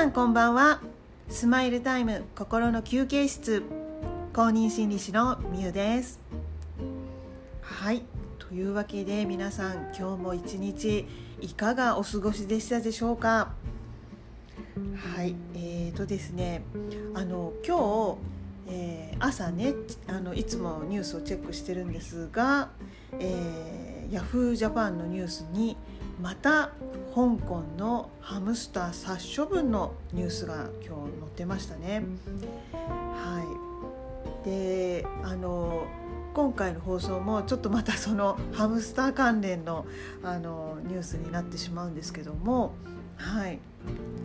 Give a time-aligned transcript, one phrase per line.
[0.00, 0.80] さんこんばんは。
[1.28, 3.62] スマイルタイム心の休憩室。
[4.32, 6.18] 公認心理師のみゆです。
[7.60, 8.02] はい。
[8.38, 11.06] というわけで皆さん今日も一日
[11.42, 13.52] いかがお過ごしでしたでしょうか？
[15.16, 15.34] はい。
[15.54, 16.62] えーとですね
[17.12, 18.16] あの今
[18.68, 19.74] 日、えー、朝ね
[20.06, 22.70] あのいつもニュースをチェックしてるんですが、
[23.18, 25.76] えー、ヤフージャパンのニュースに
[26.22, 26.70] また
[27.14, 32.04] 香港のハムスター殺処分のニュースが今日載ってましたね。
[32.72, 33.44] は
[34.44, 35.86] い、であの
[36.32, 39.84] 今回の放送もちょっとまたそのハムスター関連の
[40.22, 42.74] あのニュースになってしまうんですけども、
[43.20, 43.58] はい、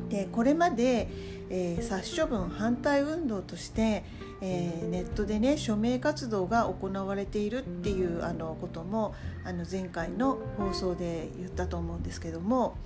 [0.09, 1.09] でこれまで、
[1.49, 4.03] えー、殺処分反対運動として、
[4.41, 12.77] えー、ネットでね署名活動が行われているっていうあのこともあの前回の放送で言ったと思うんですけども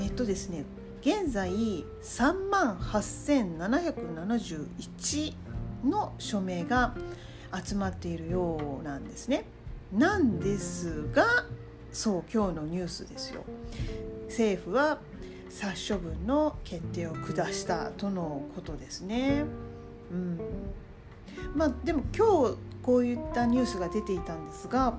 [0.00, 0.64] えっとですね
[1.00, 1.84] 現在3
[2.48, 5.34] 万8771
[5.84, 6.94] の署名が
[7.64, 9.44] 集まっているようなんですね。
[9.92, 11.44] なんですが
[11.92, 13.44] そう今日のニュースですよ。
[14.28, 14.98] 政府は
[15.54, 19.44] 殺処分の決定を下したとのことですね。
[20.10, 20.40] うん
[21.54, 24.98] まあ、でも今日こういったニュースが出ていたんですが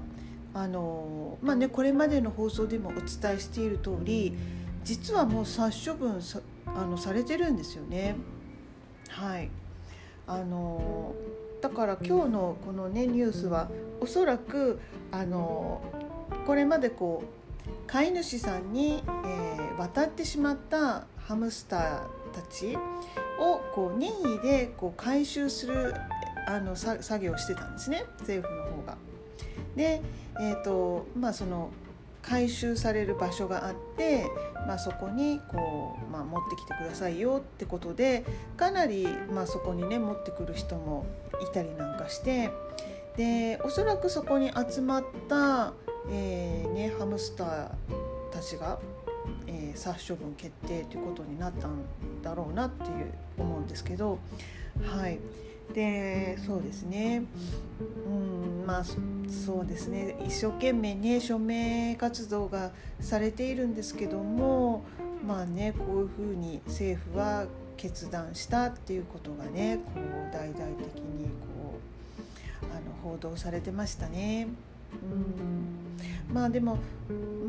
[0.54, 4.34] あの、まあね、これまでの放送でもお伝えしている通り
[4.86, 8.16] 実はもう殺処分さあのされてるんですよね。
[9.10, 9.50] はい
[10.28, 11.14] あの
[11.62, 13.70] だから今日のこのねニュースは
[14.00, 14.80] おそらく
[15.12, 15.82] あの
[16.46, 17.45] これまでこう
[17.88, 22.00] 飼い主さんに、えー、渡ってしまったハムスター
[22.34, 22.78] たち
[23.40, 25.94] をこう任意でこう回収する
[26.48, 28.98] あの作業をしてたんですね政府の方が。
[29.76, 30.02] で、
[30.40, 31.72] えーとまあ、その
[32.22, 34.26] 回収される場所があって、
[34.68, 38.26] まあ、そこにこう、まあ、持ってきてくださいよってことで
[38.58, 41.06] かなり、まあ、そこにね持ってくる人も
[41.42, 42.52] いたりなんかして
[43.18, 45.74] でおそらくそこに集まった、
[46.10, 47.70] えーね、ハムスター
[48.32, 48.80] たちが、
[49.48, 51.82] えー、殺処分決定ということになったん
[52.22, 54.20] だろうなっていう思うんですけど
[54.84, 55.20] はい。
[55.74, 57.24] でそうですね
[58.06, 64.84] うんまあそうですね一生懸命ね署名活動がされているんですけども
[65.26, 71.80] まあねこういうふうに政府は決断したっていうことがねこう大々的にこ
[72.62, 74.48] うあの報道されてましたね。
[76.30, 76.34] うん。
[76.34, 76.78] まあでも、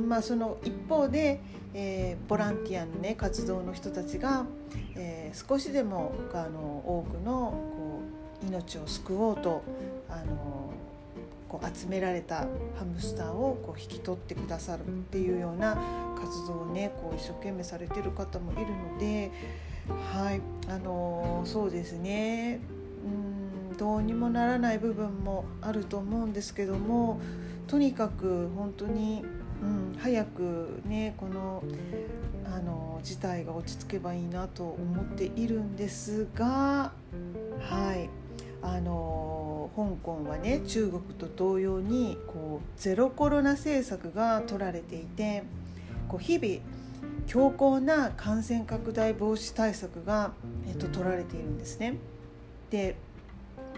[0.07, 1.41] まあ、その一方で、
[1.75, 4.47] えー、ボランティアの、ね、活動の人たちが、
[4.95, 8.01] えー、少しでもあの多くのこ
[8.43, 9.63] う命を救おうと
[10.09, 10.73] あの
[11.49, 12.47] こう集められた
[12.77, 15.77] ハムスターをこう引き取ってくださるっていうような
[16.19, 19.31] 活動をねこう一生懸命されてる方もいるので
[20.13, 22.61] はいあのそうですね。
[23.79, 27.21] どうにもならない部分もあると思うんですけども
[27.67, 29.25] とにかく本当に、
[29.63, 31.63] うん、早くねこの
[32.45, 36.93] あの事態が落ち着けばいいなと思っているんですが
[37.61, 38.09] はい
[38.63, 45.43] あの香港はね中国と同様にこうゼロコロナ政策が取られていて
[46.09, 46.61] こう日々
[47.27, 50.33] 強硬な感染拡大防止対策が、
[50.69, 51.97] えっと、取られているんですね。
[52.71, 52.97] で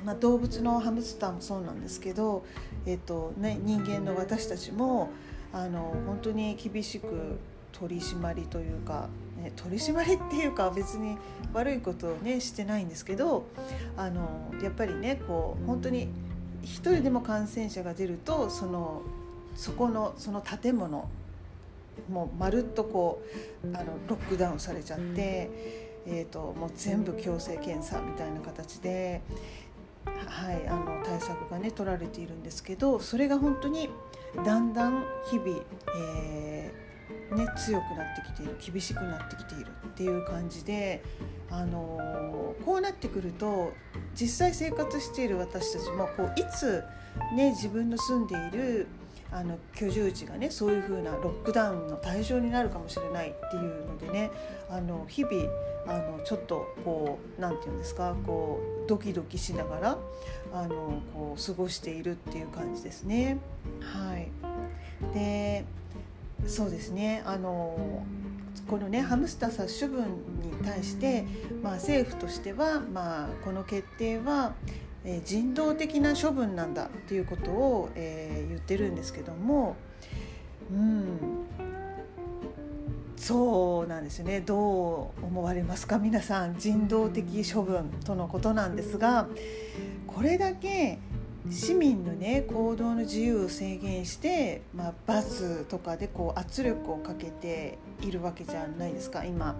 [0.04, 2.44] まあ、動物のハムスターもそうなんですけど、
[2.86, 5.10] えっとね、人間の私たちも
[5.52, 7.38] あの本当に厳しく
[7.72, 9.08] 取り締まりというか、
[9.42, 11.16] ね、取り締まりっていうか別に
[11.52, 13.46] 悪いことをねしてないんですけど
[13.96, 16.08] あのやっぱりねこう本当に
[16.62, 19.02] 一人でも感染者が出るとその
[19.54, 21.08] そこのその建物
[22.10, 23.22] もうまるっとこ
[23.64, 25.50] うあのロックダウンされちゃって、
[26.06, 29.20] えーと、もう全部強制検査みたいな形で、
[30.28, 33.88] はい、あの対策がね取られているんですけどそれが本当に
[34.44, 35.62] だんだん日々、
[35.96, 36.88] えー
[37.36, 41.02] ね、強くなってきている厳しくなってきているっていう感じで、
[41.50, 43.72] あのー、こうなってくると
[44.14, 46.82] 実際生活している私たちもこういつ、
[47.36, 48.86] ね、自分の住んでいる
[49.30, 54.30] あの居住地がねそういう風なロックダウンの対象になるかもしれないっていうのでね
[54.70, 55.34] あの日々
[55.86, 59.98] あのちょっとこう何て言うんですかこうドキドキしながら
[60.52, 63.38] あのこう過ごしているっていう感じですね。
[63.80, 64.28] はい、
[65.14, 65.64] で
[66.46, 68.04] そうですねあの
[68.66, 70.04] このねハムスター殺処分
[70.42, 71.24] に対して、
[71.62, 74.54] まあ、政府としては、まあ、この決定は、
[75.04, 79.76] え、人道的な処分なんだっていうことを、えー、言ってるんですけども、
[80.70, 81.18] うん、
[83.16, 84.40] そうなんですよね。
[84.40, 85.98] どう思われますか？
[85.98, 89.28] 皆さん人道的処分とのことなんですが
[90.06, 90.98] これだけ
[91.50, 99.56] 市民のね行動の自由を制限して、まあ、バスとかでこう圧力をかけているわけじゃないですか今。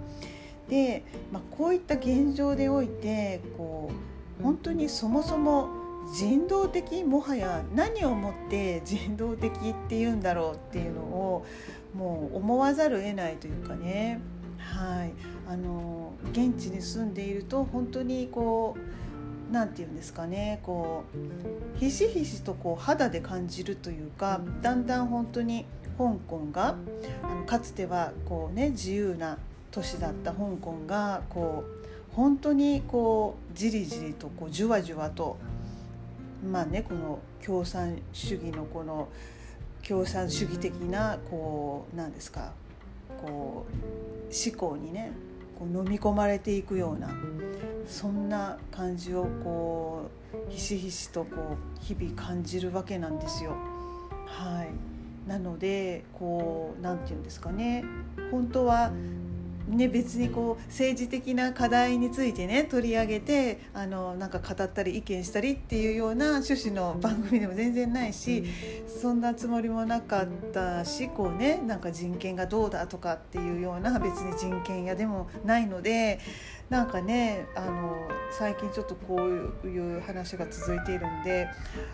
[0.68, 5.68] で、まあ、こういった現状でおいてこう本当にそもそも
[6.14, 11.46] 人道的もはや何をもって人道的っていうんだろうっていうのを
[11.94, 14.20] もう思わざるを得ないというかね、
[14.58, 15.12] はい、
[15.48, 20.60] あの現地に住んでいると本当にこう何て言うんですかね。
[20.62, 21.04] こ
[21.76, 25.64] うひしひしとこう肌で感じるというかだんだん本当に
[25.96, 26.76] 香港が
[27.22, 29.38] あのかつてはこう、ね、自由な
[29.70, 31.87] 都市だった香港がこう
[32.18, 35.38] 本当にこうじりじりとこうじわじわと
[36.50, 39.08] まあねこの共産主義のこの
[39.86, 42.50] 共産主義的なこうなんですか
[43.22, 45.12] こう思考にね
[45.56, 47.08] こう飲み込まれていくような
[47.86, 50.10] そんな感じをこ
[50.48, 51.36] うひしひしとこ
[51.80, 53.52] う日々感じるわけなんですよ。
[54.26, 57.84] はい、なのでこうなんて言うんですかね
[58.32, 58.90] 本当は
[59.68, 68.44] ね、別にこう政治的な課題についてね取り上げてあのなんか語ったり意見したりっていうような趣旨の番組でも全然ないし
[69.00, 76.18] そんなつもりもなかったしこう、ね、なんか人権がどうだとかっていうような別に人権屋でもないので
[76.70, 81.48] なんかねあの最近ちょっとこういう話が続いているんで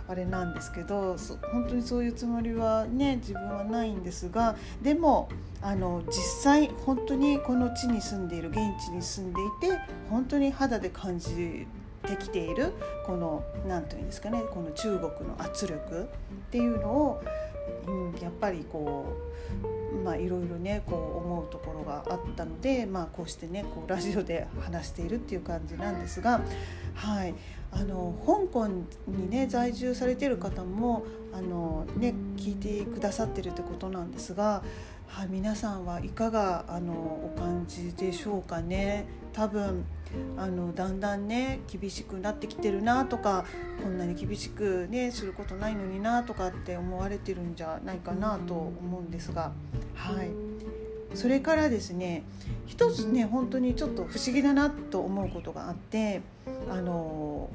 [0.09, 1.17] あれなんですけど
[1.53, 5.29] 本当にそういうつもりはね自分はないんですがでも
[5.63, 6.13] あの実
[6.43, 9.79] 際本当にこの地に住んでいる現地に住んでいて
[10.11, 11.67] 本当に肌で感じ
[12.03, 12.73] てきている
[13.07, 16.07] この何て言うんですかねこの中国の圧力っ
[16.51, 17.23] ていうのを、
[17.87, 19.07] うん、やっぱりこ
[19.63, 26.43] うまあいろいろねこう思うところがあったので、まあ、こうしてねこうラジオで話しているっていう感じなんですが、
[26.95, 27.35] はい、
[27.73, 28.69] あの香港
[29.09, 34.63] にね在住されてる方もあの、ね、聞いてくださってるってことなんですが
[35.15, 39.07] はい、皆さんはいかがあのお感じでしょうかね。
[39.33, 39.85] 多分
[40.37, 43.45] あのだんだんね厳しくなってきてるなとか
[43.81, 49.53] こんなに厳しくねすることないのになとかって思われてるんじゃないかなと思うんですが。
[49.95, 50.31] はい。
[51.17, 52.25] それからですね
[52.67, 56.23] 一つね本当にちょっと不思議だなと思うことがあって
[56.69, 57.51] あの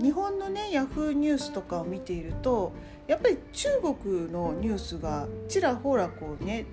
[0.00, 2.72] 日本のねヤフーニュースとかを見ていると
[3.06, 6.66] やっぱり中国のニュースがちらほらこうね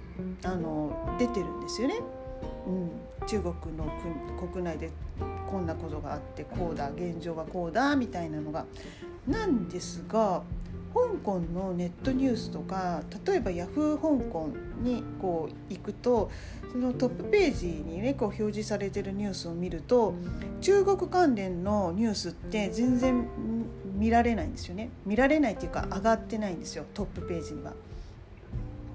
[0.43, 1.99] あの出てるんですよね。
[2.67, 2.91] うん、
[3.25, 3.85] 中国の
[4.51, 4.91] 国内で
[5.49, 8.65] こんなことがあってこうだ現状がこうだみたいなのが
[9.25, 10.43] なんですが
[10.97, 14.49] 香港のネットニュースとか例えばヤフー香港
[14.81, 16.31] にこう行くと
[16.71, 20.13] そのトップページにねこう表示されてるニュースを見ると
[20.61, 23.27] 中国関連のニュースって全然
[23.95, 27.73] 見られないんですよね見られないっていうか上がってないんですよトップページには。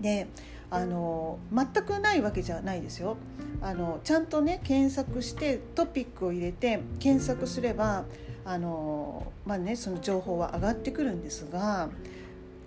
[0.00, 0.26] で
[0.70, 3.16] あの全くないわけじゃないですよ
[3.60, 8.04] あのちゃんとね検索してトピックを入れて検索すれば
[8.44, 11.88] あのまあねその情報は上がってくるんですが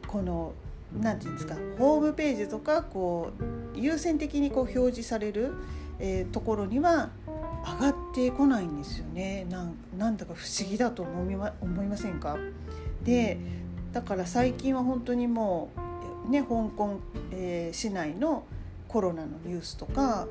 [0.08, 0.54] この
[1.02, 3.32] 何て言うんですかホームページとかこ
[3.76, 5.54] う優先的にこう表示される、
[6.00, 7.10] えー、ところには
[7.82, 12.38] 上がってこないんですよねなんだか不思議だと思いま思いませんか？
[13.04, 13.38] で
[13.92, 15.70] だから最近は本当にも
[16.28, 17.00] うね香港、
[17.32, 18.46] えー、市内の
[18.88, 20.28] コロナのニュースとか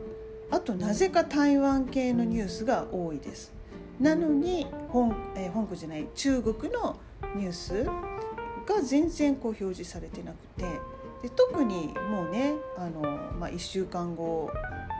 [0.50, 3.52] あとなぜか台湾系のニュースが多いです。
[4.00, 6.96] なのに香,、えー、香港じゃない中国の
[7.36, 10.64] ニュースが全然こう表示されてなくて
[11.22, 13.00] で特にもうねあの、
[13.38, 14.50] まあ、1週間後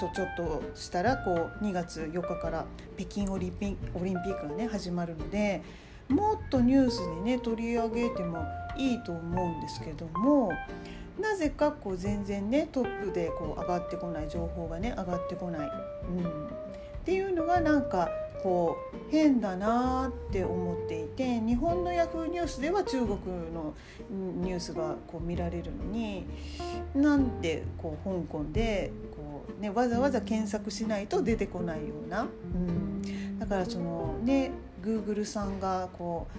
[0.00, 2.64] とちょっとしたらこう2月4日から
[2.96, 5.62] 北京オリンピオリンピックがね始まるので
[6.08, 8.44] もっとニュースでね取り上げても
[8.76, 10.52] いいと思うんですけども
[11.20, 15.68] なぜかこう全然ねトップでこう上がってこない情報がね上がってこない、
[16.08, 16.48] うん、っ
[17.04, 18.08] ていうのがなんか
[18.44, 23.16] こう変だなって思っていて日本のヤフーニュースでは中国
[23.54, 23.74] の
[24.10, 26.26] ニュースがこう見られるのに
[26.94, 34.50] なんでこう香港でこう、ね、わざわざ検索しないと出てこないような、うん、だからそのね
[34.82, 36.38] Google さんがこう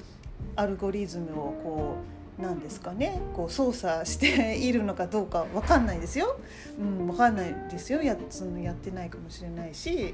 [0.55, 3.21] アルゴリズムをこうなんですかね。
[3.33, 6.37] こう操作しているのかどうか分かんないですよ、
[6.79, 8.01] うん、分かんないですよ。
[8.01, 10.13] やそのやってないかもしれないし。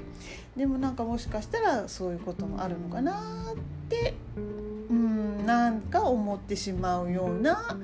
[0.56, 3.20] でもなんかもしかしたらそういうこともあるのかな
[3.52, 3.56] っ
[3.88, 7.76] てうんなんか思ってしまうような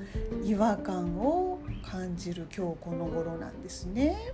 [0.43, 4.33] 違和感を感じる今日この頃なんですね。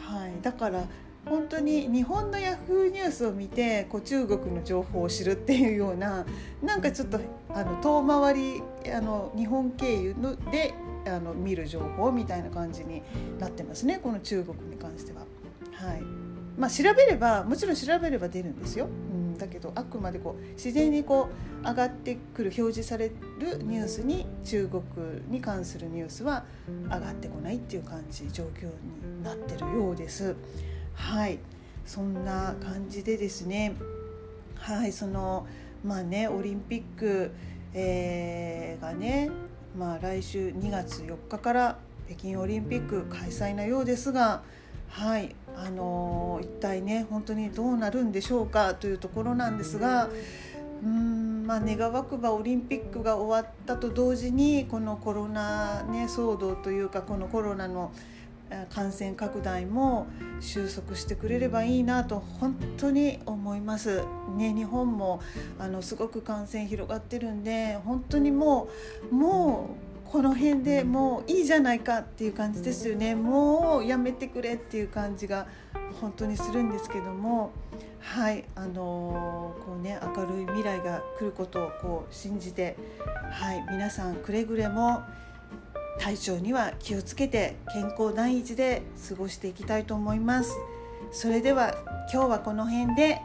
[0.00, 0.84] はい、だから
[1.28, 6.24] 本当に日本のヤフーニュースを見てこう中国の情報を知るっていうような
[6.62, 7.20] なんかちょっと
[7.52, 8.62] あの遠回り
[8.94, 10.72] あの日本経由ので
[11.06, 13.02] あの見る情報みたいな感じに
[13.38, 15.26] なってますねこの中国に関しては。
[15.72, 16.02] はい
[16.56, 18.86] まあ、調べればもちろん調べれば出るんですよ。
[18.86, 21.28] うんだけどあくまでこう自然にこ
[21.62, 24.82] う上がってくる表示されるニュースに中国
[25.28, 26.44] に関するニュースは
[26.84, 30.34] 上がってこないっていう感じ状況になってるようです。
[30.96, 31.38] はい。
[31.84, 33.76] そんな感じでですね。
[34.66, 35.46] はいその
[35.84, 37.30] まあねオリンピック、
[37.72, 39.30] えー、がね
[39.78, 44.42] まあ来週2月4日から北京オリンピック開催なようですが
[44.88, 50.08] はいあのー、一体ね本当にどうなるんでしょうかというところなんですが
[50.82, 57.92] うんまあ願わくばオリンピックが終わったと同時にこのコロナ、ね、騒動というかこのコロナの
[58.70, 60.06] 感染拡大も
[60.40, 64.02] 収束してくれればいいなと本当に思います。
[64.36, 65.20] ね、日本も
[65.58, 68.68] あのすごく感染広がってるんで本当にも
[69.10, 69.70] うも
[70.06, 75.46] うこの辺でもういいじゃないかっていう感じですよねもうやめてくれっていう感じが
[76.00, 77.50] 本当にするんですけども
[78.00, 82.76] はいあのー、こうね明るい未来が来ることをこう信じて
[83.32, 85.02] はい皆さんくれぐれも
[85.98, 90.56] 体調には気をつけて健康第一で過ごしていきたいと思います。
[91.12, 91.74] それでは
[92.12, 93.20] 今日はこの辺で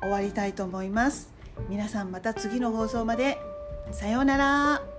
[0.00, 1.32] 終わりたいと思います。
[1.68, 3.38] 皆さんまた次の放送まで。
[3.92, 4.95] さようなら。